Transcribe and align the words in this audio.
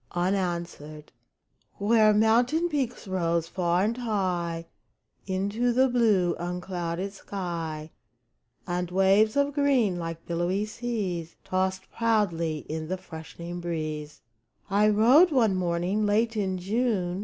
UNANSWERED 0.15 1.11
Where 1.77 2.11
mountain 2.11 2.69
peaks 2.69 3.07
rose 3.07 3.47
far 3.47 3.83
and 3.83 3.97
high 3.97 4.65
Into 5.27 5.71
the 5.71 5.87
blue, 5.89 6.35
unclouded 6.39 7.13
sky, 7.13 7.91
And 8.65 8.89
waves 8.89 9.35
of 9.37 9.53
green, 9.53 9.99
like 9.99 10.25
billowy 10.25 10.65
seas, 10.65 11.35
Tossed 11.43 11.83
proudly 11.91 12.65
in 12.67 12.87
the 12.87 12.97
freshening 12.97 13.59
breeze, 13.59 14.21
I 14.71 14.89
rode 14.89 15.29
one 15.29 15.53
morning, 15.53 16.07
late 16.07 16.35
in 16.35 16.57
June. 16.57 17.19